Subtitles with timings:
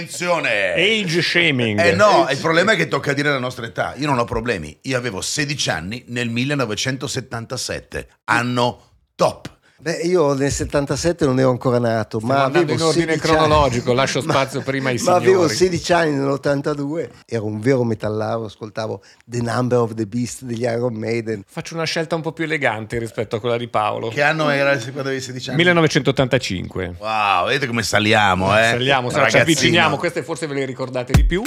[0.00, 0.72] Attenzione!
[0.72, 1.78] Age shaming.
[1.78, 3.92] Eh no, il problema è che tocca dire la nostra età.
[3.96, 4.78] Io non ho problemi.
[4.82, 8.82] Io avevo 16 anni nel 1977, anno
[9.14, 9.58] top.
[9.82, 13.32] Beh, io nel 77 non ero ancora nato, Stiamo ma andando avevo in ordine 16
[13.34, 13.96] cronologico, anni.
[13.96, 15.54] lascio Ma- spazio prima ai Ma avevo signori.
[15.56, 20.92] 16 anni nell'82, ero un vero metallaro, ascoltavo The Number of the Beast degli Iron
[20.92, 21.44] Maiden.
[21.48, 24.08] Faccio una scelta un po' più elegante rispetto a quella di Paolo.
[24.08, 25.56] Che anno era quando avevi 16 anni?
[25.56, 26.94] 1985.
[26.98, 28.62] Wow, vedete come saliamo, eh?
[28.72, 31.42] Saliamo, ci avviciniamo, queste forse ve le ricordate di più.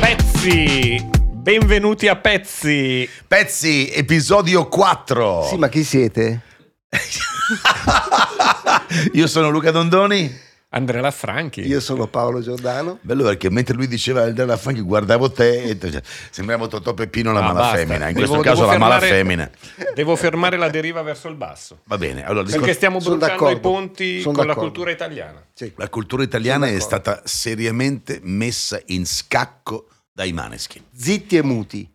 [0.00, 1.08] Pezzi,
[1.42, 3.08] benvenuti a Pezzi.
[3.26, 5.46] Pezzi, episodio 4.
[5.50, 6.40] Sì, ma chi siete?
[9.14, 10.50] Io sono Luca Dondoni.
[10.74, 11.60] Andrea Laffranchi.
[11.66, 12.98] Io sono Paolo Giordano.
[13.02, 17.30] Bello perché mentre lui diceva il della Funky guardavo te e cioè, sembriamo Totò Peppino
[17.32, 17.76] la Ah, mala basta.
[17.76, 18.08] femmina.
[18.08, 19.50] In Devo- questo caso devo la mala fermare- femmina.
[19.94, 21.80] Devo fermare la deriva verso il basso.
[21.84, 23.68] Va bene, allora Perché discor- stiamo Sono bruciando i d'accordo.
[23.68, 24.70] ponti Sono con la d'accordo.
[24.70, 25.44] cultura italiana.
[25.52, 25.70] Sì.
[25.76, 27.00] la cultura italiana Sono è d'accordo.
[27.02, 30.82] stata seriamente messa in scacco dai Maneskin.
[30.92, 31.88] Zitti e muti.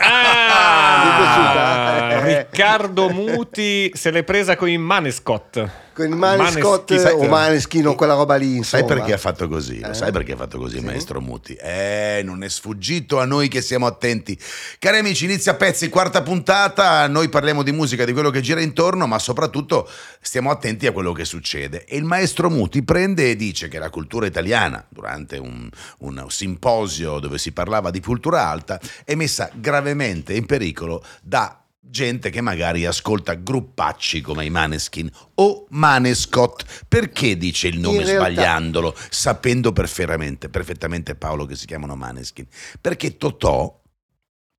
[0.00, 0.45] Ah,
[1.16, 2.24] Piaciuta.
[2.24, 5.68] Riccardo Muti se l'è presa con i Manescott.
[5.96, 7.24] Con il Manescott Maneskin.
[7.24, 8.84] o Maneskin o quella roba lì, Sai insomma.
[8.84, 9.78] perché ha fatto così?
[9.78, 9.94] Eh?
[9.94, 10.86] sai perché ha fatto così il Sì.
[10.86, 11.54] maestro Muti?
[11.54, 14.38] Eh, non è sfuggito a noi che siamo attenti.
[14.78, 17.06] Cari amici, inizia Pezzi, quarta puntata.
[17.08, 19.88] Noi parliamo di musica, di quello che gira intorno, ma soprattutto
[20.20, 21.86] stiamo attenti a quello che succede.
[21.86, 25.66] E il maestro Muti prende e dice che la cultura italiana, durante un,
[26.00, 32.30] un simposio dove si parlava di cultura alta, è messa gravemente in pericolo da gente
[32.30, 36.84] che magari ascolta gruppacci come i Maneskin o Manescott.
[36.88, 42.46] Perché dice il nome realtà- sbagliandolo, sapendo perfettamente, perfettamente Paolo che si chiamano Maneskin?
[42.80, 43.80] Perché Totò,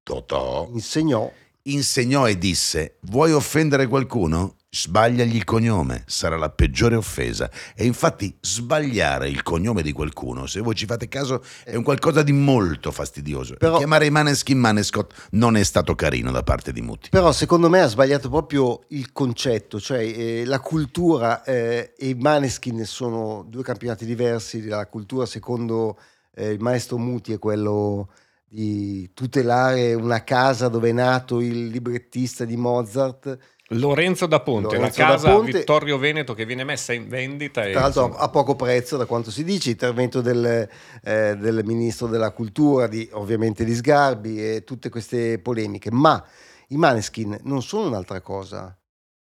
[0.04, 1.30] Totò Insegnò.
[1.64, 4.56] insegnò e disse: Vuoi offendere qualcuno?
[4.70, 7.50] Sbagliagli il cognome, sarà la peggiore offesa.
[7.74, 12.22] E infatti sbagliare il cognome di qualcuno, se voi ci fate caso, è un qualcosa
[12.22, 13.56] di molto fastidioso.
[13.56, 17.10] Però- Chiamare i Maneskin Manescott non è stato carino da parte di Muti.
[17.10, 22.16] Però secondo me ha sbagliato proprio il concetto, cioè eh, la cultura eh, e i
[22.16, 25.98] Maneskin sono due campionati diversi, la cultura secondo
[26.36, 28.10] eh, il maestro Muti è quello
[28.50, 33.38] di tutelare una casa dove è nato il librettista di Mozart,
[33.72, 35.52] Lorenzo da Ponte, Lorenzo una casa Ponte.
[35.52, 37.64] Vittorio Veneto che viene messa in vendita.
[37.64, 40.68] Tra l'altro a poco prezzo da quanto si dice, intervento del,
[41.04, 46.24] eh, del ministro della cultura, di, ovviamente di Sgarbi e tutte queste polemiche, ma
[46.70, 48.78] i Maneskin non sono un'altra cosa.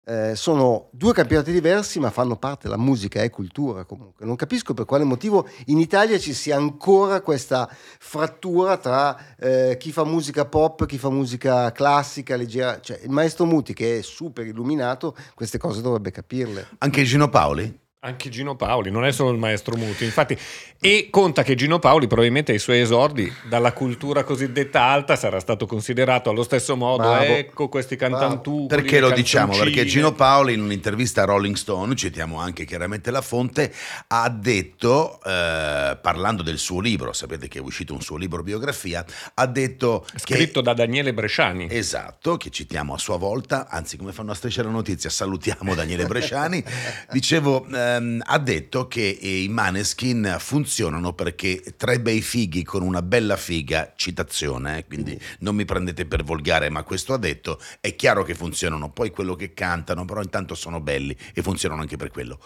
[0.04, 4.26] Eh, sono due campionati diversi, ma fanno parte, la musica è cultura comunque.
[4.26, 7.68] Non capisco per quale motivo in Italia ci sia ancora questa
[7.98, 12.80] frattura tra eh, chi fa musica pop, chi fa musica classica, leggera.
[12.80, 16.68] Cioè, il maestro Muti, che è super illuminato, queste cose dovrebbe capirle.
[16.78, 17.81] Anche Gino Paoli?
[18.04, 20.36] Anche Gino Paoli, non è solo il maestro Muti, infatti.
[20.80, 25.66] E conta che Gino Paoli, probabilmente ai suoi esordi, dalla cultura cosiddetta alta, sarà stato
[25.66, 27.04] considerato allo stesso modo.
[27.04, 27.22] Bravo.
[27.22, 28.66] Ecco questi cantantucoli.
[28.66, 29.56] Perché lo diciamo?
[29.56, 29.84] Perché.
[29.84, 33.72] Gino Paoli in un'intervista a Rolling Stone, citiamo anche chiaramente la fonte,
[34.08, 39.04] ha detto, eh, parlando del suo libro, sapete che è uscito un suo libro biografia,
[39.34, 40.66] ha detto Scritto che...
[40.66, 41.68] da Daniele Bresciani.
[41.70, 46.06] Esatto, che citiamo a sua volta, anzi come fanno a strisciare la notizia, salutiamo Daniele
[46.06, 46.64] Bresciani,
[47.12, 47.66] dicevo,
[47.97, 53.36] ehm, ha detto che eh, i Maneskin funzionano perché tre bei fighi con una bella
[53.36, 58.25] figa, citazione, eh, quindi non mi prendete per volgare, ma questo ha detto, è chiaro
[58.25, 62.38] che funzionano, poi quello che cantano, però intanto sono belli e funzionano anche per quello.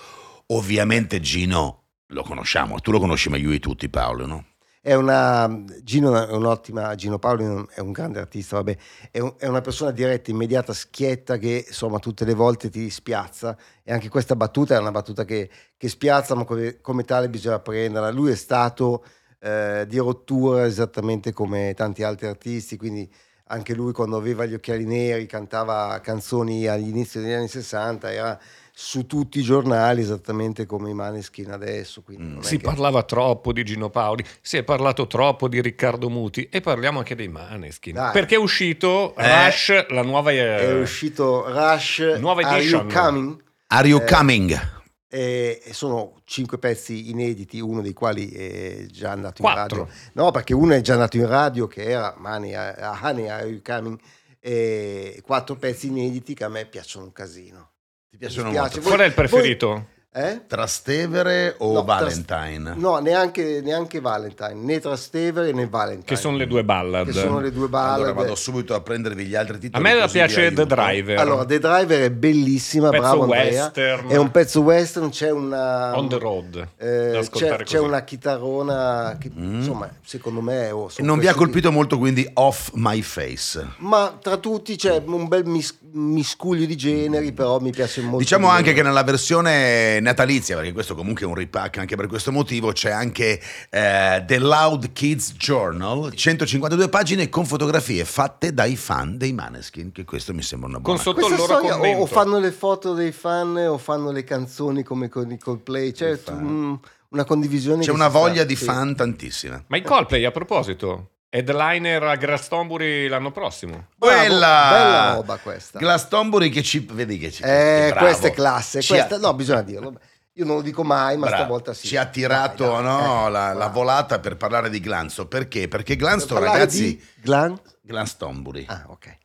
[0.48, 4.44] Ovviamente Gino lo conosciamo, tu lo conosci meglio di tutti Paolo, no?
[4.86, 8.76] È una, Gino è un'ottima, Gino un- è un grande artista, vabbè,
[9.10, 13.56] è, un- è una persona diretta, immediata, schietta che insomma tutte le volte ti spiazza
[13.82, 17.58] e anche questa battuta è una battuta che, che spiazza ma come, come tale bisogna
[17.58, 18.10] prenderla.
[18.10, 19.04] Lui è stato
[19.40, 23.10] eh, di rottura esattamente come tanti altri artisti, quindi
[23.48, 28.38] anche lui quando aveva gli occhiali neri cantava canzoni all'inizio degli anni 60, era
[28.78, 32.02] su tutti i giornali esattamente come i Maneskin adesso.
[32.02, 32.40] Quindi Mm.
[32.40, 36.60] Si che- parlava troppo di Gino Paoli, si è parlato troppo di Riccardo Muti e
[36.60, 37.94] parliamo anche dei Maneskin.
[37.94, 38.12] Dai.
[38.12, 39.44] Perché è uscito Eh.
[39.46, 40.30] Rush, la nuova...
[40.30, 42.88] è uscito Rush Nuova Are You edition.
[42.92, 43.42] Coming?
[43.68, 44.74] Are you Eh, coming?
[45.08, 49.80] E e sono cinque pezzi inediti, uno dei quali è già andato Quattro.
[49.80, 49.94] in radio.
[50.14, 53.62] No, perché uno è già andato in radio, che era Money, uh, Honey, Are You
[53.62, 53.98] Coming?
[54.40, 57.72] E quattro pezzi inediti che a me piacciono un casino.
[58.10, 58.80] Ti molto?
[58.80, 59.88] Qual è il Voi- preferito?
[60.16, 60.40] Eh?
[60.46, 62.72] Trastevere o No, Valentine?
[62.76, 66.04] No, neanche, neanche Valentine, né Trastevere né Valentine.
[66.06, 67.04] Che sono le due ballad.
[67.04, 67.96] Che sono le due ballad.
[67.96, 69.82] Allora vado subito a prendervi gli altri A titoli.
[69.82, 70.64] me così piace The.
[70.64, 71.18] Driver.
[71.18, 73.62] Allora, The Driver è bellissima, Pezzo bravo Andrea.
[73.64, 74.08] western.
[74.08, 75.96] È un pezzo western, c'è una...
[75.98, 76.66] On the road.
[76.78, 80.70] eh, c'è, c'è una chitarrona che, insomma, secondo me...
[80.70, 83.66] oh, E non vi ha colpito molto quindi Off My Face?
[83.78, 88.18] Ma tra tutti c'è un bel mis- miscuglio di generi, però mi piace molto.
[88.18, 92.06] Diciamo di anche che nella versione natalizia, perché questo comunque è un repack anche per
[92.06, 93.40] questo motivo, c'è anche
[93.70, 100.04] eh, The Loud Kids Journal, 152 pagine con fotografie fatte dai fan dei Maneskin, che
[100.04, 102.52] questo mi sembra una buona Con sotto il Questa loro storia, o, o fanno le
[102.52, 106.44] foto dei fan o fanno le canzoni come con i Coldplay, c'è I fan.
[106.44, 106.78] un-
[107.08, 107.82] una condivisione.
[107.82, 108.64] C'è una voglia di sì.
[108.64, 109.62] fan tantissima.
[109.68, 113.88] Ma i Coldplay, a proposito, headliner a Glastonbury l'anno prossimo.
[113.96, 115.78] Bravo, Quella bella roba questa.
[115.78, 118.06] Glastonbury che ci vedi che ci Eh, bravo.
[118.06, 119.98] questa è classe, Ci questa- ha- no, bisogna dirlo.
[120.38, 121.42] Io non lo dico mai, ma Bravo.
[121.44, 121.86] stavolta sì.
[121.86, 125.26] Ci ha tirato Dai, dai, no, eh, la, la volata per parlare di Glansto.
[125.26, 125.66] Perché?
[125.66, 127.58] Perché Per Glansto, parlare ragazzi, di Glan?
[127.80, 128.64] Glastonbury.
[128.68, 129.16] Ah, ok.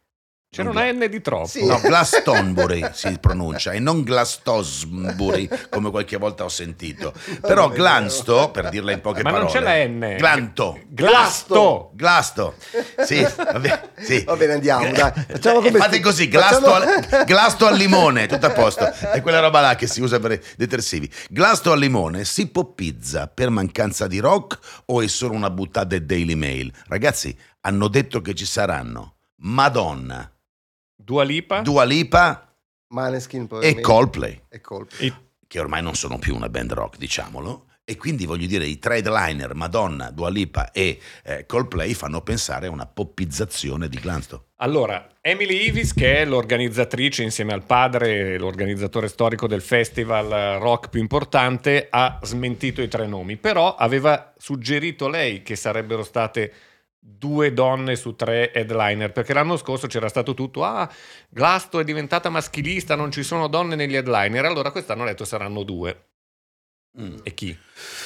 [0.53, 1.47] C'era Non una N di troppo.
[1.47, 1.65] Sì.
[1.65, 7.13] No, Glastonbury si pronuncia e non Glastosbury come qualche volta ho sentito.
[7.39, 9.57] Però è Glansto, per dirla in poche Ma non parole.
[9.57, 10.15] c'è la N.
[10.17, 10.77] Glanto.
[10.89, 11.91] Glasto.
[11.93, 12.55] Glasto.
[13.01, 14.25] Sì, vabbè, sì.
[14.25, 15.13] Va bene, andiamo, dai.
[15.25, 18.91] Facciamo E come fate sti- così, glasto, facciamo- al, glasto al limone, tutto a posto.
[18.91, 21.09] È quella roba là che si usa per i detersivi.
[21.29, 26.05] Glasto al limone si poppizza per mancanza di rock o è solo una buttata del
[26.05, 26.73] Daily Mail?
[26.89, 30.29] Ragazzi, hanno detto che ci saranno Madonna,
[31.03, 31.61] Dua Lipa.
[31.61, 32.53] Dua Lipa
[32.87, 33.79] Maneskin e.
[33.79, 35.07] Coldplay, E Coldplay.
[35.07, 35.13] I-
[35.47, 37.65] che ormai non sono più una band rock, diciamolo.
[37.83, 42.69] E quindi voglio dire, i trade-liner Madonna, Dua Lipa e eh, Coldplay fanno pensare a
[42.69, 44.51] una poppizzazione di Glansto.
[44.57, 51.01] Allora, Emily Ivis, che è l'organizzatrice insieme al padre, l'organizzatore storico del festival rock più
[51.01, 56.53] importante, ha smentito i tre nomi, però aveva suggerito lei che sarebbero state
[57.03, 60.89] due donne su tre headliner, perché l'anno scorso c'era stato tutto, ah,
[61.29, 65.63] Glasto è diventata maschilista, non ci sono donne negli headliner, allora quest'anno ha detto saranno
[65.63, 66.05] due.
[66.99, 67.17] Mm.
[67.23, 67.57] E chi?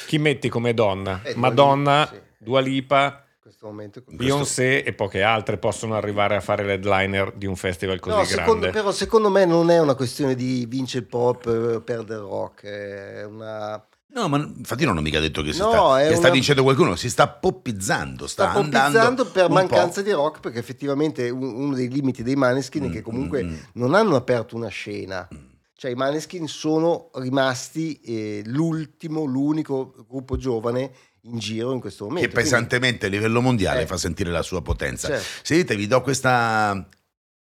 [0.06, 1.20] Chi metti come donna?
[1.24, 2.20] Eh, Dua Madonna, Lipa, sì.
[2.38, 4.02] Dua Lipa, In questo momento.
[4.06, 8.42] Beyoncé e poche altre possono arrivare a fare l'headliner di un festival così No, grande.
[8.42, 12.20] secondo, però secondo me non è una questione di vince il pop, eh, perde il
[12.20, 13.84] rock, è una...
[14.16, 16.62] No, ma infatti non ho mica detto che, si No, sta, che sta una- vincendo
[16.62, 20.06] qualcuno, si sta poppizzando, sta, Sta andando poppizzando per un mancanza po'.
[20.06, 23.54] di rock, perché effettivamente un- uno dei limiti dei Maneskin è che comunque mm, mm.
[23.74, 25.28] non hanno aperto una scena.
[25.78, 30.90] Cioè i Maneskin sono rimasti eh, l'ultimo, l'unico gruppo giovane
[31.24, 32.26] in giro in questo momento.
[32.26, 33.86] che Quindi- pesantemente a livello mondiale Eh.
[33.86, 35.08] fa sentire la sua potenza.
[35.08, 35.24] Certo.
[35.42, 36.88] Sentite, vi do questa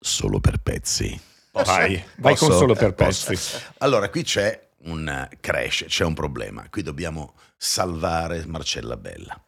[0.01, 1.21] solo per pezzi.
[1.53, 3.39] Vai, vai con solo per pezzi.
[3.79, 6.69] Allora, qui c'è un crash, c'è un problema.
[6.69, 9.39] Qui dobbiamo salvare Marcella Bella.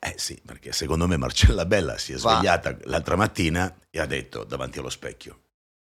[0.00, 2.34] Eh sì, perché secondo me Marcella Bella si è Va.
[2.34, 5.40] svegliata l'altra mattina e ha detto davanti allo specchio: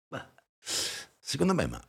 [0.08, 0.26] Ma
[1.19, 1.82] secondo me, ma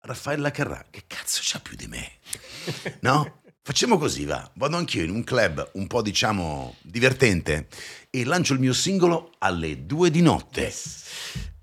[0.00, 2.12] Raffaella Carrà, che cazzo c'ha più di me?
[3.00, 3.40] No?
[3.66, 4.50] Facciamo così, va.
[4.56, 7.68] Vado anch'io in un club un po', diciamo, divertente
[8.10, 10.70] e lancio il mio singolo alle due di notte.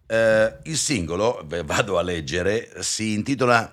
[0.08, 3.72] Eh, il singolo, vado a leggere, si intitola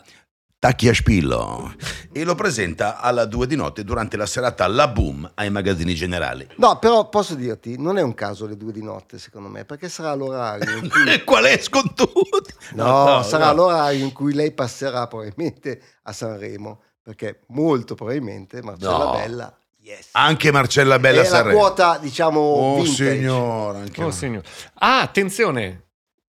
[0.60, 1.72] Tacchi a spillo
[2.12, 6.44] e lo presenta alla due di notte durante la serata La Boom ai magazzini generali.
[6.56, 9.88] No, però posso dirti, non è un caso le due di notte secondo me, perché
[9.88, 11.22] sarà l'orario in cui...
[11.22, 12.42] Qual è scontuto?
[12.72, 19.10] No, sarà l'orario in cui lei passerà probabilmente a Sanremo, perché molto probabilmente Marcella No.
[19.12, 20.08] Bella yes.
[20.12, 21.56] Anche Marcella Bella è la Sanremo.
[21.60, 23.14] quota, diciamo, Oh vintage.
[23.16, 24.42] signora, anche Oh, signor.
[24.80, 25.84] Ah, attenzione!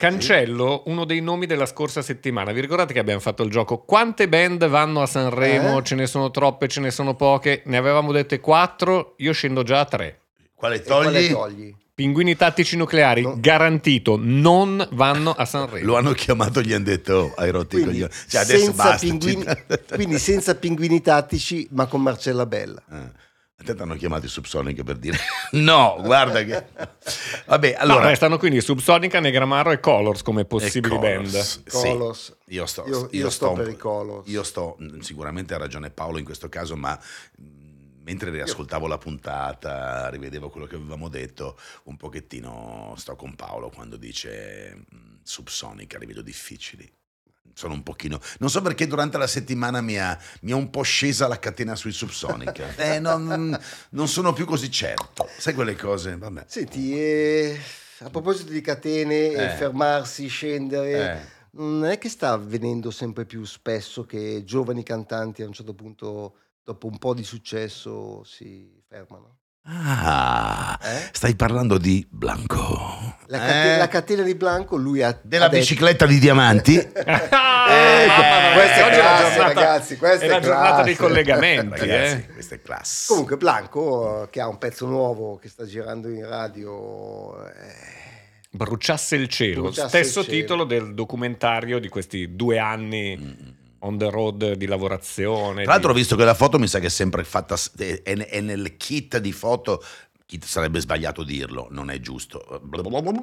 [0.08, 2.52] Cancello uno dei nomi della scorsa settimana.
[2.52, 3.78] Vi ricordate che abbiamo fatto il gioco?
[3.78, 5.78] Quante band vanno a Sanremo?
[5.78, 5.82] Eh?
[5.82, 7.62] Ce ne sono troppe, ce ne sono poche.
[7.64, 10.20] Ne avevamo dette quattro, io scendo già a tre.
[10.54, 11.32] Quale E quale togli?
[11.32, 11.74] togli?
[11.96, 13.38] Pinguini tattici nucleari, No.
[13.40, 15.84] garantito, non vanno a Sanremo.
[15.84, 18.12] Lo hanno chiamato, gli hanno detto "Oh, hai rotto i Quindi, coglioni.
[18.28, 18.98] Cioè, adesso senza basta.
[19.04, 22.80] pinguini, ci- quindi senza pinguini tattici, ma con Marcella Bella.
[22.88, 23.26] Eh,
[23.60, 25.18] A te ti hanno chiamato i Subsonic per dire
[25.52, 26.64] no, guarda che...
[27.46, 28.08] Vabbè, Allora, allora...
[28.10, 31.26] restano quindi Subsonica, Negramaro e Colors come possibili E band.
[31.26, 31.88] Colors, sì.
[31.88, 32.36] Colors.
[32.46, 34.28] Io sto, Io- io sto per i Colors.
[34.28, 36.96] Io sto, mh, sicuramente ha ragione Paolo in questo caso, ma
[37.36, 37.42] mh,
[38.04, 43.96] mentre riascoltavo la puntata, rivedevo quello che avevamo detto, un pochettino sto con Paolo quando
[43.96, 46.88] dice mh, Subsonica, li vedo difficili.
[47.58, 48.20] Sono un pochino.
[48.38, 51.74] Non so perché durante la settimana mi ha, mi ha un po' scesa la catena
[51.74, 52.66] sui Subsonica.
[52.78, 53.58] Eh, non,
[53.90, 55.28] non sono più così certo.
[55.36, 56.16] Sai quelle cose?
[56.16, 56.44] Vabbè.
[56.46, 57.58] Senti, eh,
[57.98, 59.48] a proposito di catene, e Eh.
[59.56, 61.20] fermarsi, scendere, Eh.
[61.58, 66.34] non è che sta avvenendo sempre più spesso che giovani cantanti a un certo punto,
[66.62, 69.38] dopo un po' di successo, si fermano?
[69.70, 71.10] Ah, Eh?
[71.12, 73.16] stai parlando di Blanco.
[73.26, 73.76] La, cate- Eh?
[73.76, 76.76] la catena di Blanco, lui ha Della ha detto- bicicletta di diamanti?
[77.68, 80.82] Ah, Ecco, mamma questa è oggi classe, la giornata, ragazzi, questa è è la giornata
[80.82, 81.08] dei classe.
[81.12, 81.78] collegamenti.
[81.80, 82.26] Ragazzi, eh.
[82.32, 83.04] questa è classe.
[83.08, 87.52] Comunque Blanco, eh, che ha un pezzo nuovo che sta girando in radio, eh,
[88.50, 90.38] Bruciasse il cielo, Bruciasse stesso il cielo.
[90.40, 93.48] titolo del documentario di questi due anni Mm.
[93.80, 95.62] on the road di lavorazione.
[95.64, 98.02] Tra l'altro ho di- visto che la foto mi sa che è sempre fatta, è-
[98.02, 99.84] è nel kit di foto,
[100.28, 102.60] kit sarebbe sbagliato dirlo, non è giusto,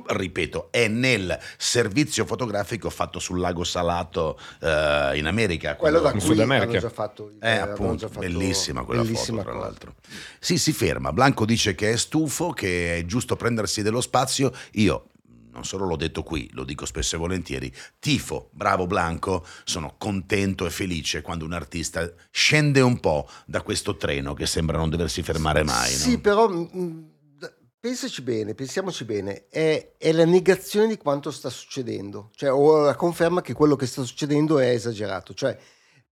[0.08, 5.76] ripeto, è nel servizio fotografico fatto sul lago Salato eh, in America.
[5.76, 6.72] quello da cui Sud America.
[6.72, 9.66] hanno già fatto il- Eh, appunto, già fatto- bellissima quella bellissima foto, tra cosa.
[9.66, 9.96] l'altro.
[10.40, 11.14] Sì, si ferma.
[11.14, 14.52] Blanco dice che è stufo, che è giusto prendersi dello spazio.
[14.72, 15.10] Io
[15.56, 20.66] non solo l'ho detto qui, lo dico spesso e volentieri, tifo, bravo Blanco, sono contento
[20.66, 25.24] e felice quando un artista scende un po' da questo treno che sembra non doversi
[25.24, 25.90] fermare mai.
[25.90, 26.20] Sì, no?
[26.20, 32.32] però mh, d- pensaci bene, pensiamoci bene, è, è la negazione di quanto sta succedendo,
[32.36, 35.34] cioè o la conferma che quello che sta succedendo è esagerato.
[35.34, 35.58] Cioè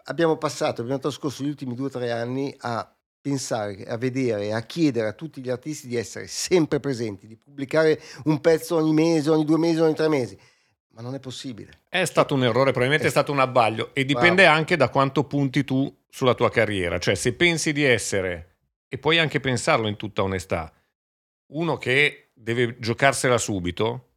[0.04, 4.62] abbiamo passato, abbiamo trascorso gli ultimi due o tre anni a pensare, a vedere, a
[4.62, 9.30] chiedere a tutti gli artisti di essere sempre presenti, di pubblicare un pezzo ogni mese,
[9.30, 10.38] ogni due mesi, ogni tre mesi.
[10.90, 11.80] Ma non è possibile.
[11.88, 14.56] È stato un errore, probabilmente è stato un abbaglio e dipende Bravo.
[14.56, 18.56] anche da quanto punti tu sulla tua carriera, cioè se pensi di essere,
[18.88, 20.72] e puoi anche pensarlo in tutta onestà,
[21.48, 24.07] uno che deve giocarsela subito,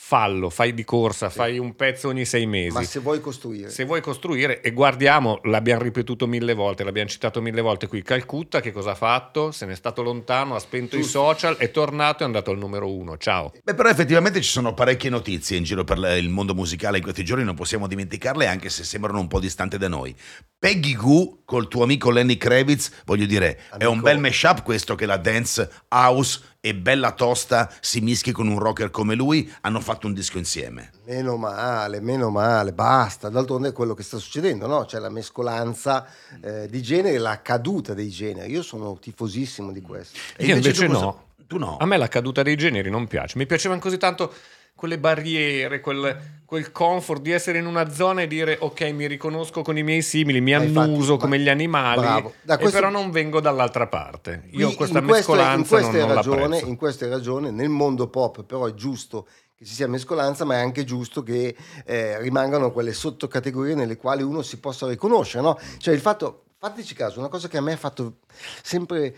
[0.00, 1.36] fallo, fai di corsa, Sì.
[1.36, 2.70] fai un pezzo ogni sei mesi.
[2.72, 7.40] Ma se vuoi costruire, Se vuoi costruire, e guardiamo, l'abbiamo ripetuto mille volte, l'abbiamo citato
[7.42, 9.50] mille volte qui, Calcutta che cosa ha fatto?
[9.50, 11.18] Se n'è stato lontano, ha spento i Giusto.
[11.24, 13.16] social, è tornato e è andato al numero uno.
[13.18, 13.52] Ciao.
[13.62, 17.24] Beh, però effettivamente ci sono parecchie notizie in giro per il mondo musicale in questi
[17.24, 20.14] giorni, non possiamo dimenticarle anche se sembrano un po' distanti da noi.
[20.58, 23.90] Peggy Goo col tuo amico Lenny Kravitz, voglio dire, è Amico.
[23.90, 28.58] un bel mashup questo che la dance house e bella tosta si mischi con un
[28.58, 30.90] rocker come lui, hanno fatto un disco insieme.
[31.06, 33.28] Meno male, meno male, basta.
[33.28, 34.84] D'altronde è quello che sta succedendo, no?
[34.84, 36.06] C'è la mescolanza
[36.42, 38.50] eh, di generi, la caduta dei generi.
[38.50, 40.18] Io sono tifosissimo di questo.
[40.36, 41.26] E Io invece tu cosa- no.
[41.46, 41.78] Tu no.
[41.78, 43.38] A me la caduta dei generi non piace.
[43.38, 44.34] Mi piacevano così tanto
[44.78, 49.62] quelle barriere, quel, quel comfort di essere in una zona e dire ok, mi riconosco
[49.62, 52.32] con i miei simili, mi infatti, annuso ma- come gli animali, bravo.
[52.42, 54.44] Da questo- però non vengo dall'altra parte.
[54.52, 56.66] Io questa in questo- in mescolanza questa non, non ragione, l'apprezzo.
[56.66, 60.54] in questo hai ragione, nel mondo pop però è giusto che ci sia mescolanza, ma
[60.54, 65.58] è anche giusto che eh, rimangano quelle sottocategorie nelle quali uno si possa riconoscere, no?
[65.78, 68.18] Cioè il fatto, fateci caso, una cosa che a me ha fatto
[68.62, 69.16] sempre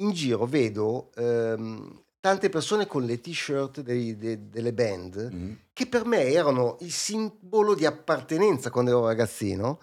[0.00, 5.52] in giro, vedo ehm, tante persone con le t-shirt dei- de- delle band Mm.
[5.72, 9.78] che per me erano il simbolo di appartenenza quando ero ragazzino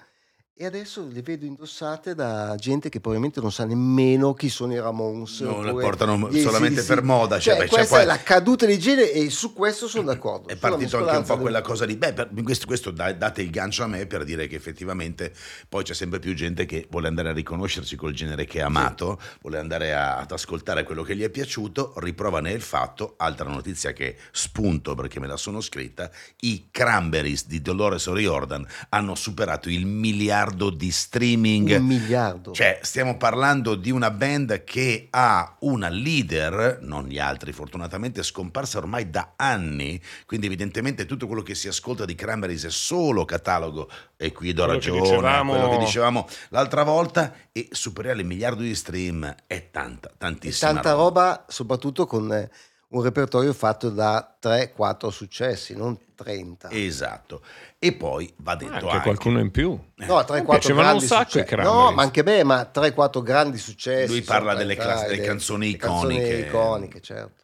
[0.57, 4.79] e adesso le vedo indossate da gente che probabilmente non sa nemmeno chi sono i
[4.79, 5.41] Ramones.
[5.41, 8.79] No, le portano solamente per moda, cioè, Cioè, c'è questa poi- è la caduta di
[8.79, 10.47] genere e su questo sono d'accordo.
[10.47, 13.41] È partito anche un po' quella del- cosa di, beh, per- questo, questo da- date
[13.41, 15.33] il gancio a me per dire che effettivamente
[15.67, 19.19] poi c'è sempre più gente che vuole andare a riconoscersi col genere che ha amato,
[19.41, 23.91] vuole andare a- ad ascoltare quello che gli è piaciuto, riprovane il fatto, altra notizia
[23.91, 26.09] che spunto perché me la sono scritta,
[26.41, 31.77] i Cranberries di Dolores O'Riordan hanno superato il miliardo di streaming.
[31.79, 32.51] Un miliardo.
[32.51, 38.77] Cioè, stiamo parlando di una band che ha una leader, non gli altri fortunatamente, scomparsa
[38.77, 43.89] ormai da anni, quindi evidentemente tutto quello che si ascolta di Cranberries è solo catalogo,
[44.17, 48.19] e qui do Quello che ragione dicevamo- a quello che dicevamo l'altra volta, e superare
[48.19, 52.49] il miliardo di stream è tanta, tantissima Tanta roba, soprattutto con eh,
[52.89, 56.69] un repertorio fatto da 3-4 successi, non 30.
[56.71, 57.41] Esatto.
[57.79, 59.77] E poi va detto Anche anche, qualcuno in più.
[59.95, 61.61] No, 3-4 piacevano grandi un sacco i successi.
[61.63, 64.11] No, ma anche me, ma 3-4 grandi successi.
[64.11, 66.47] Lui parla delle clas- delle le- canzoni le canzoni iconiche.
[66.47, 67.43] iconiche, certo.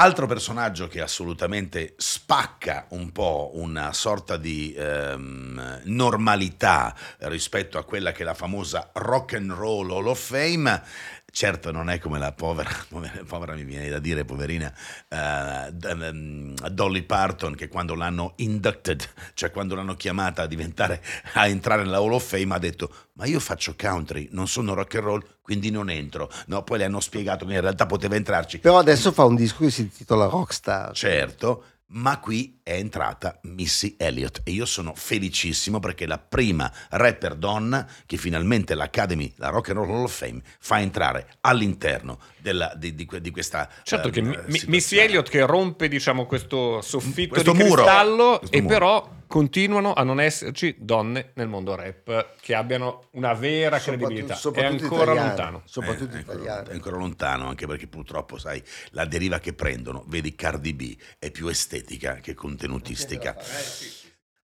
[0.00, 8.12] Altro personaggio che assolutamente spacca un po' una sorta di ehm, normalità rispetto a quella
[8.12, 10.82] che è la famosa Rock and Roll Hall of Fame.
[11.38, 14.74] Certo non è come la povera, povera, povera mi viene da dire, poverina,
[15.08, 21.00] ehm, Dolly Parton che quando l'hanno inducted, cioè quando l'hanno chiamata a diventare,
[21.34, 24.96] a entrare nella Hall of Fame ha detto ma io faccio country, non sono rock
[24.96, 26.28] and roll, quindi non entro.
[26.46, 28.58] No, poi le hanno spiegato che in realtà poteva entrarci.
[28.58, 30.92] Però adesso fa un disco che si intitola Rockstar.
[30.92, 36.70] Certo, ma qui è entrata Missy Elliott e io sono felicissimo perché è la prima
[36.90, 42.18] rapper donna che finalmente l'Academy, la Rock and Roll Hall of Fame, fa entrare all'interno
[42.36, 44.66] della- di, di di questa Certo ehm, che.
[44.66, 47.82] Missy Elliott che rompe diciamo questo soffitto Questo di muro.
[47.82, 48.74] cristallo Questo e muro.
[48.74, 54.34] però continuano a non esserci donne nel mondo rap che abbiano una vera Soprattutto- credibilità.
[54.34, 55.26] È soprattutto ancora italiane.
[55.28, 55.62] lontano.
[55.66, 56.68] Soprattutto Eh, è, ancora, italiane.
[56.70, 61.30] è ancora lontano anche perché purtroppo sai la deriva che prendono vedi Cardi B è
[61.30, 63.36] più estetica che contenutistica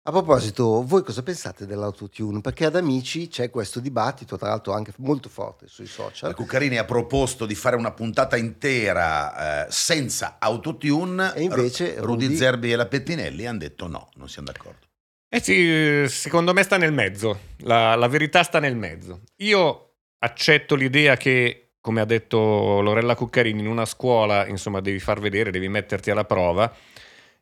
[0.02, 2.40] A proposito, voi cosa pensate dell'autotune?
[2.40, 6.34] Perché ad Amici c'è questo dibattito, tra l'altro anche molto forte sui la social.
[6.34, 12.24] Cuccarini ha proposto di fare una puntata intera eh, senza autotune E invece R- Rudy
[12.24, 14.86] Rudy- Zerbi e la Pettinelli hanno detto no non siamo d'accordo
[15.28, 19.20] Eh sì, secondo me sta nel mezzo, la, la verità sta nel mezzo.
[19.36, 25.20] Io accetto l'idea che, come ha detto Lorella Cuccarini, in una scuola, insomma, devi far
[25.20, 26.74] vedere, devi metterti alla prova.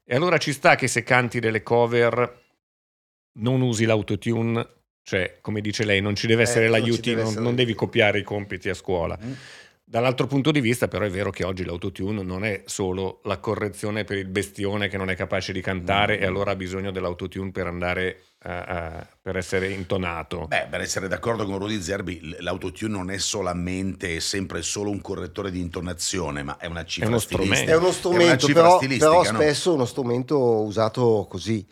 [0.05, 2.47] E allora ci sta che se canti delle cover
[3.39, 4.67] non usi l'autotune,
[5.03, 8.19] cioè, come dice lei, non ci deve Eh, essere l'aiuti, deve non, non devi copiare
[8.19, 9.19] i compiti a scuola.
[9.91, 14.05] Dall'altro punto di vista, però, è vero che oggi l'autotune non è solo la correzione
[14.05, 16.23] per il bestione che non è capace di cantare Mm.
[16.23, 20.45] e allora ha bisogno dell'autotune per andare a- a- per essere intonato.
[20.47, 25.01] Beh, per essere d'accordo con Rudy Zerbi, l'autotune non è solamente e sempre solo un
[25.01, 27.55] correttore di intonazione, ma è una cifra uno stilistica.
[27.57, 27.73] strumento.
[27.73, 29.39] È uno una strumento, cifra però, stilistica, però no?
[29.41, 31.67] spesso è uno strumento usato così.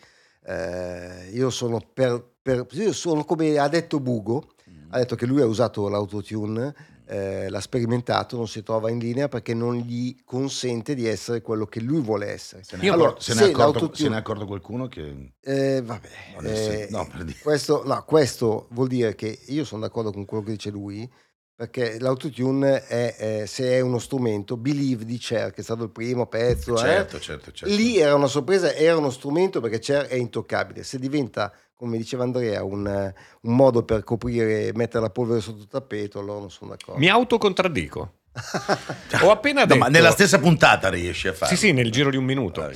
[0.47, 4.91] Eh, io sono per, per- io sono come ha detto Bugo, Mm.
[4.93, 6.73] ha detto che lui ha usato l'autotune,
[7.05, 11.65] eh, l'ha sperimentato, non si trova in linea perché non gli consente di essere quello
[11.65, 12.63] che lui vuole essere.
[12.63, 15.33] Se ne, Allora, se ne se è accorto- se ne è accorto qualcuno che...
[15.41, 16.09] Eh, vabbè,
[16.43, 17.39] eh, no, per dire.
[17.41, 21.09] questo, no, questo vuol dire che io sono d'accordo con quello che dice lui,
[21.57, 25.89] perché l'autotune è, eh, se è uno strumento, Believe di Cher, che è stato il
[25.89, 27.73] primo pezzo, eh, certo, certo, certo.
[27.73, 30.83] lì era una sorpresa, era uno strumento perché Cher è intoccabile.
[30.83, 35.61] Se diventa, come diceva Andrea, un, eh, un modo per coprire, mettere la polvere sotto
[35.63, 36.99] il tappeto, allora non sono d'accordo.
[36.99, 38.13] Mi autocontraddico.
[39.23, 39.79] Ho appena No, detto...
[39.79, 41.55] ma nella stessa puntata riesci a farlo.
[41.55, 42.61] Sì, sì, nel giro di un minuto.
[42.61, 42.71] Ah,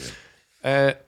[0.62, 1.06] Eh,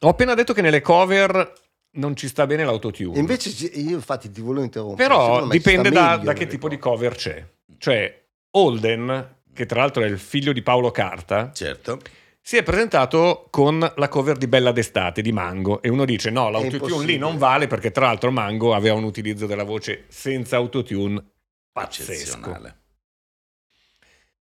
[0.00, 1.52] ho appena detto che nelle cover
[1.94, 3.18] non ci sta bene l'autotune.
[3.18, 5.08] Invece io infatti ti volevo interrompere.
[5.08, 6.94] Però dipende da, da che tipo di cose.
[6.96, 7.46] cover c'è.
[7.78, 12.00] Cioè, Holden, che tra l'altro è il figlio di Paolo Carta, Certo.
[12.40, 16.50] si è presentato con la cover di Bella d'estate di Mango e uno dice no,
[16.50, 21.22] l'autotune lì non vale perché tra l'altro Mango aveva un utilizzo della voce senza autotune
[21.72, 22.72] pazzesco.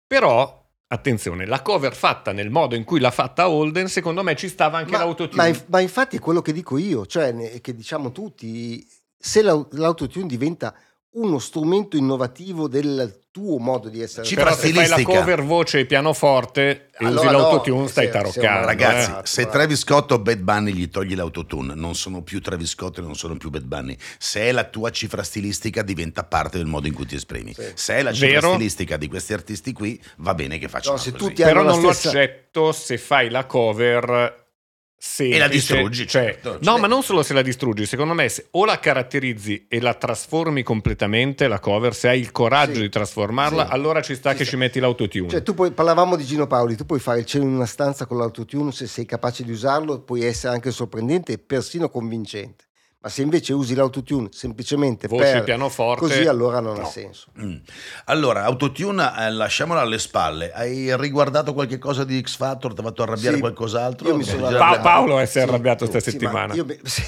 [0.06, 4.48] Però, attenzione, la cover fatta nel modo in cui l'ha fatta Holden, secondo me ci
[4.48, 5.42] stava anche Ma, l'autotune.
[5.42, 8.86] ma inf- ma infatti è quello che dico io, cioè che diciamo tutti,
[9.18, 10.74] se l'au- l'autotune diventa
[11.14, 15.80] uno strumento innovativo del tuo modo di essere Ci Però se fai la cover voce
[15.80, 18.46] e pianoforte e Allora usi no, l'autotune, stai taroccando.
[18.58, 19.14] una- Ragazzi, eh.
[19.24, 23.00] se Travis Scott o Bad Bunny gli togli l'autotune, non sono più Travis Scott e
[23.00, 23.96] non sono più Bad Bunny.
[24.18, 27.54] Se è la tua cifra stilistica, diventa parte del modo in cui ti esprimi.
[27.54, 27.72] Sì.
[27.74, 28.52] Se è la cifra Vero.
[28.52, 31.24] stilistica di questi artisti qui, va bene che facciano No, se così.
[31.24, 34.43] tutti Però non lo stessa- accetto se fai la cover
[35.04, 35.36] semplice.
[35.36, 36.52] E la distruggi, Cioè, certo.
[36.54, 39.80] No, Cioè- ma non solo se la distruggi, secondo me se o la caratterizzi e
[39.80, 42.80] la trasformi completamente la cover, se hai il coraggio Sì.
[42.82, 43.72] di trasformarla, Sì.
[43.72, 44.52] allora ci sta Ci che sta.
[44.52, 45.28] ci metti l'autotune.
[45.28, 48.06] Cioè, tu puoi, parlavamo di Gino Paoli, tu puoi fare il cielo in una stanza
[48.06, 52.64] con l'autotune, se sei capace di usarlo, puoi essere anche sorprendente e persino convincente.
[53.04, 56.80] Ma se invece usi l'autotune semplicemente Voce per pianoforte, così, allora non no.
[56.80, 57.32] ha senso.
[57.38, 57.56] Mm.
[58.06, 60.50] Allora, autotune, eh, lasciamola alle spalle.
[60.52, 62.72] Hai riguardato qualche cosa di X Factor?
[62.72, 64.08] Ti ha fatto arrabbiare Sì, qualcos'altro?
[64.08, 64.48] io mi Eh, sono.
[64.56, 66.54] Pa- Paolo si è Sì, arrabbiato sta sì, ma settimana.
[66.54, 67.02] io mi- sì.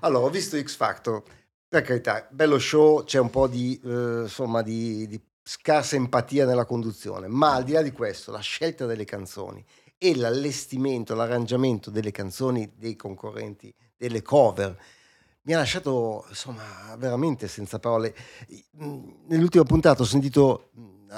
[0.00, 1.22] allora, ho visto X Factor,
[1.66, 6.66] per carità, bello show, c'è un po' di, eh, insomma, di, di scarsa empatia nella
[6.66, 9.64] conduzione, ma al di là di questo, la scelta delle canzoni
[9.96, 14.78] e l'allestimento, l'arrangiamento delle canzoni dei concorrenti, delle cover,
[15.42, 16.62] mi ha lasciato insomma
[16.96, 18.14] veramente senza parole.
[18.82, 21.08] Mm, Nell'ultima puntata ho sentito, mm,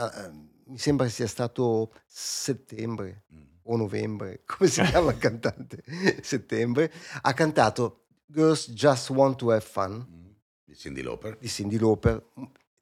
[0.66, 3.38] mi sembra sia stato settembre Mm.
[3.64, 5.82] o novembre, come si chiama il cantante?
[6.22, 6.90] Settembre,
[7.22, 10.28] ha cantato Girls Just Want to Have Fun Mm.
[10.64, 11.36] Di Cindy Lauper.
[11.38, 12.24] di Cindy Lauper.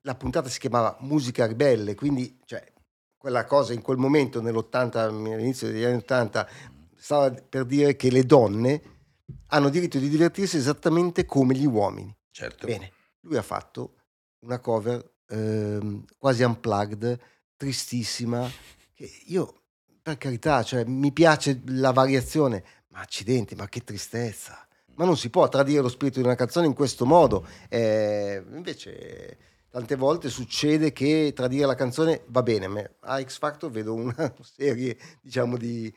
[0.03, 2.63] La puntata si chiamava Musica ribelle, quindi cioè,
[3.17, 6.49] quella cosa in quel momento, nell'80, all'inizio degli anni 80,
[6.95, 8.83] stava per dire che le donne
[9.49, 12.15] hanno diritto di divertirsi esattamente come gli uomini.
[12.31, 12.67] Certo.
[12.67, 13.95] Bene, lui ha fatto
[14.41, 17.19] una cover ehm, quasi unplugged,
[17.57, 18.51] tristissima,
[18.95, 19.63] che io,
[20.03, 24.67] per carità, cioè, mi piace la variazione, ma accidenti, ma che tristezza.
[24.95, 27.47] Ma non si può tradire lo spirito di una canzone in questo modo.
[27.69, 29.39] Eh, invece,
[29.71, 32.97] tante volte succede che tradire la canzone va bene.
[33.01, 35.95] A X Factor vedo una serie, diciamo, di, di-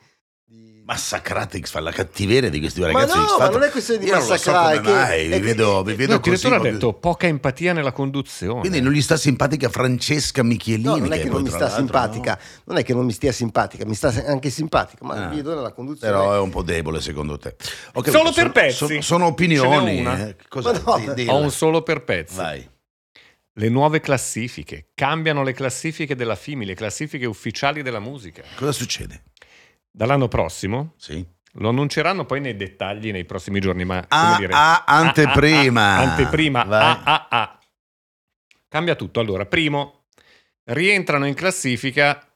[0.84, 3.62] Massacrate X fa la cattiveria di questi due Ma ragazzi no, di X ma non
[3.62, 6.20] è questione di Io so massacrare, come che- mai, è vedo, vi No, vedo il
[6.20, 6.36] così.
[6.44, 8.60] direttore ha detto poca empatia nella conduzione.
[8.60, 10.88] Quindi non gli sta simpatica Francesca Michielini.
[10.88, 12.62] No, non è che che non mi sta simpatica, no?
[12.64, 15.28] non è che non mi stia simpatica, mi sta anche simpatica, ma Ah.
[15.28, 16.12] vedo nella conduzione.
[16.12, 17.54] Però è un po' debole secondo te.
[17.92, 18.74] Capito, Solo per pezzi.
[18.76, 20.04] Sono, sono opinioni.
[20.04, 20.36] Eh.
[20.48, 20.72] Cosa?
[20.72, 21.32] Ma no, Di- dilla.
[21.32, 22.34] Ho un solo per pezzi.
[22.36, 22.68] Vai.
[23.54, 24.88] Le nuove classifiche.
[24.94, 28.42] Cambiano le classifiche della FIMI, le classifiche ufficiali della musica.
[28.56, 29.22] Cosa succede?
[29.94, 31.24] Dall'anno prossimo Sì.
[31.56, 34.52] lo annunceranno poi nei dettagli nei prossimi giorni, ma Ah, come dire...
[34.54, 35.82] ah, anteprima.
[35.82, 36.60] Ah, ah, ah, anteprima.
[36.66, 37.58] Ah, ah, ah.
[38.68, 39.20] Cambia tutto.
[39.20, 40.04] Allora, primo,
[40.64, 42.26] rientrano in classifica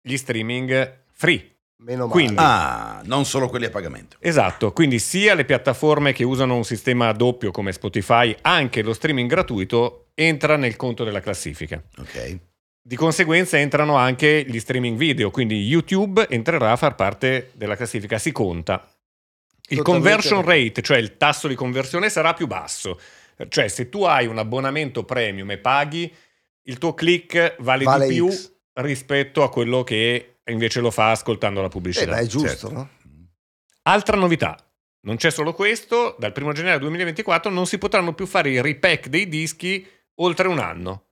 [0.00, 1.56] gli streaming free.
[1.78, 2.12] Meno male.
[2.12, 4.16] Quindi- Ah, non solo quelli a pagamento.
[4.20, 9.28] Esatto, quindi sia le piattaforme che usano un sistema doppio come Spotify, anche lo streaming
[9.28, 11.82] gratuito entra nel conto della classifica.
[11.98, 12.38] Ok.
[12.84, 18.18] Di conseguenza entrano anche gli streaming video, quindi YouTube entrerà a far parte della classifica,
[18.18, 18.84] si conta.
[19.68, 22.98] Il Totalmente conversion rate, cioè il tasso di conversione, sarà più basso.
[23.48, 26.12] Cioè se tu hai un abbonamento premium e paghi,
[26.64, 28.52] il tuo click vale, Vale di più X.
[28.74, 32.10] rispetto a quello che invece lo fa ascoltando la Eh, pubblicità.
[32.10, 32.72] ma è giusto, Certo.
[32.72, 32.88] no?
[33.82, 34.56] Altra novità,
[35.02, 39.06] non c'è solo questo, dal 1 gennaio 2024 non si potranno più fare i repack
[39.06, 41.06] dei dischi oltre un anno.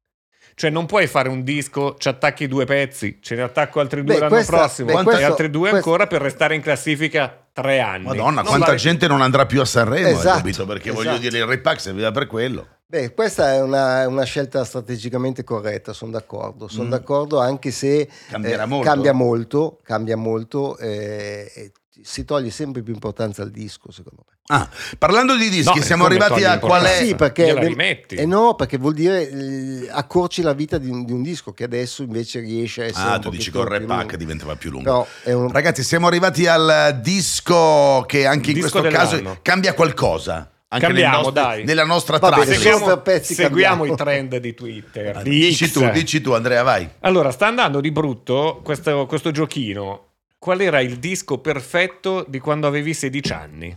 [0.54, 4.14] Cioè non puoi fare un disco, ci attacchi due pezzi, ce ne attacco altri due
[4.14, 7.46] Beh, l'anno questa- prossimo beh, e questo- altri due questo- ancora per restare in classifica
[7.52, 8.04] tre anni.
[8.04, 10.66] Madonna, Non quanta vale- gente non andrà più a Sanremo, hai Esatto, capito?
[10.66, 11.22] Perché voglio esatto.
[11.28, 12.66] dire, il repack serviva per quello.
[12.86, 16.66] Beh, questa è una, una scelta strategicamente corretta, sono d'accordo.
[16.66, 16.90] Sono Mm.
[16.90, 18.88] d'accordo anche se Cambierà eh, molto?
[18.90, 24.36] cambia molto, cambia molto eh, e si toglie sempre più importanza al disco, secondo me.
[24.52, 27.04] Ah, parlando di dischi, No, siamo arrivati a qual è...
[27.04, 28.16] Sì, perché nel- rimetti.
[28.16, 31.62] eh no, perché vuol dire eh, accorci la vita di un, di un disco che
[31.64, 34.16] adesso invece riesce a essere Ah, un tu dici col più repack lungo.
[34.16, 35.06] diventava più lungo.
[35.24, 40.50] Un Ragazzi, siamo arrivati al disco che anche in questo caso cambia qualcosa.
[40.72, 41.64] Anche nel Cambiamo, nostro- dai.
[41.64, 42.60] nella nostra Va bene, traccia.
[42.78, 45.16] solo Seguiamo, seguiamo i trend di Twitter.
[45.16, 45.72] Ah, di Dici X.
[45.72, 46.88] tu, dici tu, Andrea, vai.
[47.00, 50.09] Allora, sta andando di brutto questo, questo giochino.
[50.40, 53.76] Qual era il disco perfetto di quando avevi 16 anni?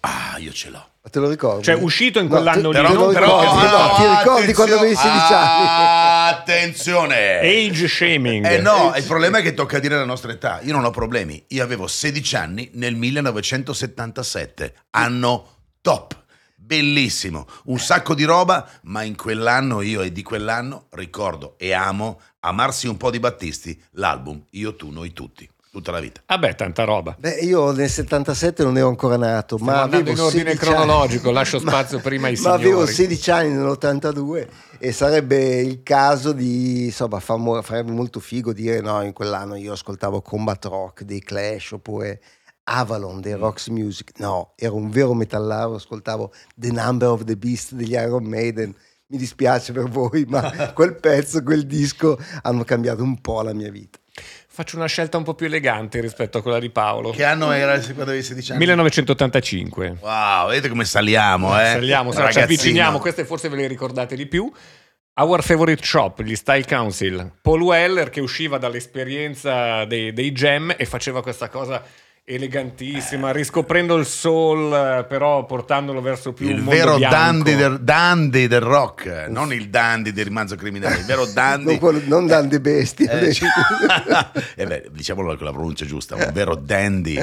[0.00, 0.86] Ah, io ce l'ho.
[1.10, 1.62] te lo ricordi?
[1.62, 4.18] Cioè, uscito in No, quell'anno te- lì, te lo non- però- ricordi, no, no, ti
[4.18, 6.32] ricordi quando avevi 16 anni?
[6.32, 7.38] Attenzione!
[7.38, 8.44] Age shaming.
[8.44, 10.60] Eh no, il problema è che tocca dire la nostra età.
[10.64, 11.42] Io non ho problemi.
[11.48, 15.46] Io avevo 16 anni nel 1977, anno
[15.80, 16.20] top.
[16.54, 22.20] Bellissimo, un sacco di roba, ma in quell'anno io e di quell'anno ricordo e amo
[22.40, 26.20] Amarsi un po' di Battisti, l'album Io, tu, noi tutti, tutta la vita.
[26.26, 27.16] Vabbè, tanta roba.
[27.18, 30.66] Beh, io nel 77 non ero ancora nato, Stiamo ma andando avevo in ordine 16
[30.68, 30.76] anni.
[30.84, 33.14] cronologico, lascio spazio prima ai Ma avevo signori.
[33.16, 34.46] 16 anni nell'82
[34.78, 40.20] e sarebbe il caso di, insomma, farebbe molto figo dire no, in quell'anno io ascoltavo
[40.20, 42.20] Combat Rock dei Clash oppure
[42.64, 44.12] Avalon dei Rocks Music.
[44.18, 48.74] No, ero un vero metallaro, ascoltavo The Number of the Beast degli Iron Maiden.
[49.06, 53.70] Mi dispiace per voi, ma quel pezzo, quel disco hanno cambiato un po' la mia
[53.70, 53.98] vita.
[54.54, 57.08] Faccio una scelta un po' più elegante rispetto a quella di Paolo.
[57.08, 58.58] Che anno era quando avevi 16 anni?
[58.58, 59.96] 1985.
[59.98, 61.68] Wow, vedete come saliamo, eh?
[61.72, 64.52] Saliamo, ci avviciniamo, queste forse ve le ricordate di più.
[65.14, 67.32] Our Favorite Shop, gli Style Council.
[67.40, 71.82] Paul Weller che usciva dall'esperienza dei, dei jam e faceva questa cosa
[72.24, 79.06] elegantissima, riscoprendo il soul, però portandolo verso più Il vero dandy del, dandy del rock,
[79.06, 81.64] eh, non il dandy del rimanzo criminale, il vero dandy.
[81.64, 83.10] Non, quello- non dando bestie.
[83.10, 83.34] Eh,
[84.54, 87.18] eh beh, diciamolo con la pronuncia giusta, un vero dandy,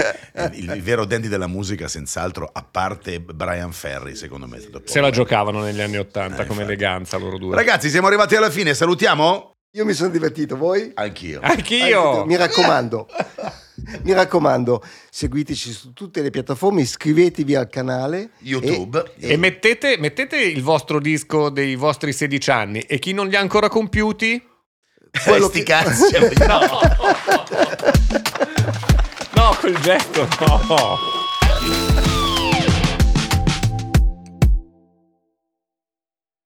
[0.54, 5.10] il, il vero dandy della musica senz'altro, a parte Brian Ferry, secondo me Se la
[5.12, 6.74] giocavano negli anni Ottanta Eh, come infatti.
[6.74, 7.56] eleganza loro due.
[7.56, 9.54] Ragazzi, siamo arrivati alla fine, salutiamo?
[9.74, 10.92] Io mi sono divertito, voi?
[10.96, 11.40] Anch'io.
[11.44, 12.26] Anch'io!
[12.26, 13.08] Mi raccomando,
[14.04, 18.32] mi raccomando, seguiteci su tutte le piattaforme, iscrivetevi al canale.
[18.40, 19.14] YouTube.
[19.18, 23.40] E mettete, mettete il vostro disco dei vostri 16 anni e chi non li ha
[23.40, 24.44] ancora compiuti?
[25.26, 26.16] quello sti che- cazzi.
[26.46, 26.60] No,
[29.36, 31.89] no, quel gesto no.